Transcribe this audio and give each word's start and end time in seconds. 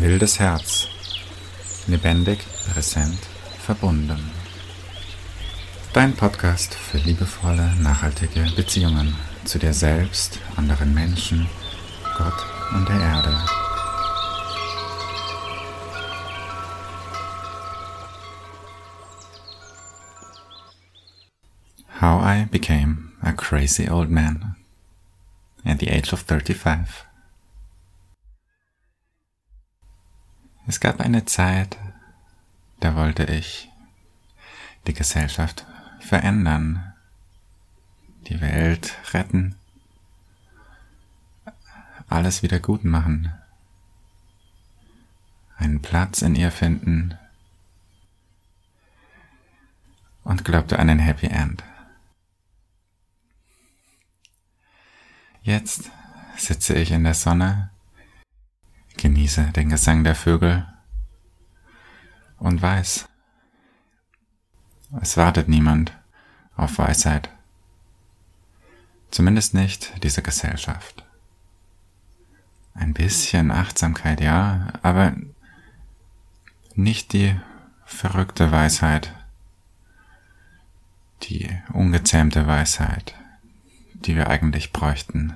Wildes 0.00 0.40
Herz. 0.40 0.88
Lebendig, 1.86 2.38
präsent, 2.72 3.18
verbunden. 3.58 4.30
Dein 5.92 6.14
Podcast 6.14 6.74
für 6.74 6.96
liebevolle, 6.96 7.74
nachhaltige 7.80 8.46
Beziehungen 8.56 9.14
zu 9.44 9.58
dir 9.58 9.74
selbst, 9.74 10.38
anderen 10.56 10.94
Menschen, 10.94 11.46
Gott 12.16 12.46
und 12.72 12.88
der 12.88 12.98
Erde. 12.98 13.36
How 22.00 22.24
I 22.24 22.46
became 22.50 23.12
a 23.20 23.32
crazy 23.32 23.90
old 23.90 24.08
man 24.08 24.56
at 25.66 25.78
the 25.78 25.90
age 25.90 26.14
of 26.14 26.22
35. 26.22 27.09
Es 30.70 30.78
gab 30.78 31.00
eine 31.00 31.24
Zeit, 31.24 31.76
da 32.78 32.94
wollte 32.94 33.24
ich 33.24 33.68
die 34.86 34.94
Gesellschaft 34.94 35.66
verändern, 35.98 36.94
die 38.28 38.40
Welt 38.40 38.96
retten, 39.12 39.56
alles 42.08 42.44
wieder 42.44 42.60
gut 42.60 42.84
machen, 42.84 43.34
einen 45.56 45.82
Platz 45.82 46.22
in 46.22 46.36
ihr 46.36 46.52
finden 46.52 47.18
und 50.22 50.44
glaubte 50.44 50.78
an 50.78 50.88
ein 50.88 51.00
Happy 51.00 51.26
End. 51.26 51.64
Jetzt 55.42 55.90
sitze 56.36 56.74
ich 56.74 56.92
in 56.92 57.02
der 57.02 57.14
Sonne 57.14 57.70
genieße 59.00 59.52
den 59.52 59.70
Gesang 59.70 60.04
der 60.04 60.14
Vögel 60.14 60.66
und 62.38 62.60
weiß, 62.60 63.08
es 65.00 65.16
wartet 65.16 65.48
niemand 65.48 65.96
auf 66.56 66.78
Weisheit. 66.78 67.30
Zumindest 69.10 69.54
nicht 69.54 70.02
diese 70.02 70.22
Gesellschaft. 70.22 71.04
Ein 72.74 72.92
bisschen 72.92 73.50
Achtsamkeit, 73.50 74.20
ja, 74.20 74.68
aber 74.82 75.14
nicht 76.74 77.12
die 77.12 77.38
verrückte 77.84 78.52
Weisheit, 78.52 79.14
die 81.22 81.48
ungezähmte 81.72 82.46
Weisheit, 82.46 83.14
die 83.94 84.16
wir 84.16 84.28
eigentlich 84.28 84.72
bräuchten, 84.72 85.34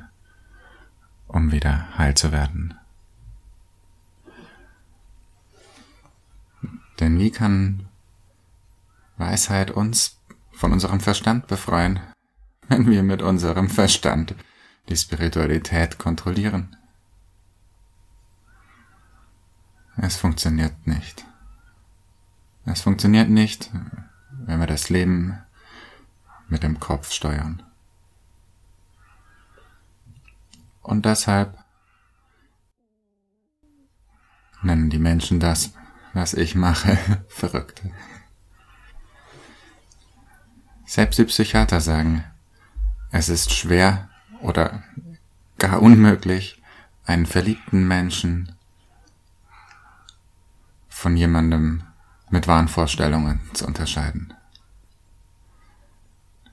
um 1.26 1.50
wieder 1.50 1.98
heil 1.98 2.14
zu 2.14 2.30
werden. 2.30 2.74
Denn 7.04 7.18
wie 7.18 7.30
kann 7.30 7.86
Weisheit 9.18 9.70
uns 9.70 10.18
von 10.52 10.72
unserem 10.72 11.00
Verstand 11.00 11.46
befreien, 11.48 12.00
wenn 12.68 12.86
wir 12.86 13.02
mit 13.02 13.20
unserem 13.20 13.68
Verstand 13.68 14.34
die 14.88 14.96
Spiritualität 14.96 15.98
kontrollieren? 15.98 16.78
Es 19.98 20.16
funktioniert 20.16 20.86
nicht. 20.86 21.26
Es 22.64 22.80
funktioniert 22.80 23.28
nicht, 23.28 23.70
wenn 24.30 24.58
wir 24.58 24.66
das 24.66 24.88
Leben 24.88 25.38
mit 26.48 26.62
dem 26.62 26.80
Kopf 26.80 27.12
steuern. 27.12 27.62
Und 30.80 31.04
deshalb 31.04 31.62
nennen 34.62 34.88
die 34.88 34.98
Menschen 34.98 35.38
das 35.38 35.74
was 36.14 36.32
ich 36.34 36.54
mache, 36.54 36.96
verrückt. 37.28 37.82
Selbst 40.86 41.18
die 41.18 41.24
Psychiater 41.24 41.80
sagen, 41.80 42.24
es 43.10 43.28
ist 43.28 43.52
schwer 43.52 44.08
oder 44.40 44.82
gar 45.58 45.82
unmöglich, 45.82 46.62
einen 47.04 47.26
verliebten 47.26 47.86
Menschen 47.86 48.54
von 50.88 51.16
jemandem 51.16 51.82
mit 52.30 52.48
Wahnvorstellungen 52.48 53.40
zu 53.52 53.66
unterscheiden. 53.66 54.32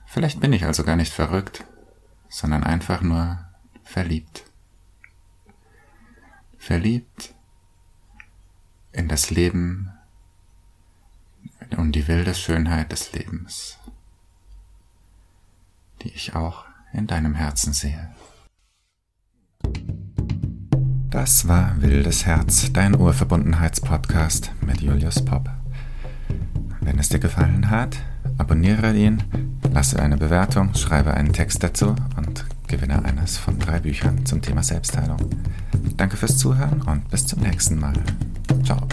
Vielleicht 0.06 0.40
bin 0.40 0.52
ich 0.52 0.66
also 0.66 0.84
gar 0.84 0.96
nicht 0.96 1.12
verrückt, 1.12 1.64
sondern 2.28 2.64
einfach 2.64 3.00
nur 3.00 3.38
verliebt. 3.82 4.44
Verliebt 6.58 7.34
in 8.92 9.08
das 9.08 9.30
Leben 9.30 9.90
und 11.76 11.92
die 11.92 12.08
wilde 12.08 12.34
Schönheit 12.34 12.92
des 12.92 13.12
Lebens, 13.12 13.78
die 16.02 16.10
ich 16.10 16.34
auch 16.34 16.64
in 16.92 17.06
deinem 17.06 17.34
Herzen 17.34 17.72
sehe. 17.72 18.10
Das 21.10 21.46
war 21.46 21.80
Wildes 21.80 22.26
Herz, 22.26 22.72
dein 22.72 22.98
Urverbundenheitspodcast 22.98 24.52
mit 24.62 24.80
Julius 24.80 25.24
Popp. 25.24 25.50
Wenn 26.80 26.98
es 26.98 27.10
dir 27.10 27.18
gefallen 27.18 27.70
hat, 27.70 27.98
abonniere 28.38 28.94
ihn, 28.94 29.22
lasse 29.70 30.00
eine 30.00 30.16
Bewertung, 30.16 30.74
schreibe 30.74 31.14
einen 31.14 31.32
Text 31.32 31.62
dazu 31.62 31.94
und 32.16 32.46
gewinne 32.66 33.04
eines 33.04 33.36
von 33.38 33.58
drei 33.58 33.80
Büchern 33.80 34.24
zum 34.24 34.42
Thema 34.42 34.62
Selbstheilung. 34.62 35.18
Danke 35.96 36.16
fürs 36.16 36.38
Zuhören 36.38 36.82
und 36.82 37.08
bis 37.10 37.26
zum 37.26 37.40
nächsten 37.40 37.78
Mal. 37.78 37.94
Ciao. 38.60 38.91